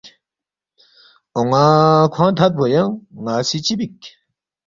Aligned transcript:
”اون٘ا 1.35 1.63
کھوانگ 2.13 2.35
تھدفو 2.37 2.65
ینگ 2.73 2.93
ن٘ا 3.23 3.35
سی 3.47 3.57
چِہ 3.65 3.73
بیک 3.79 3.99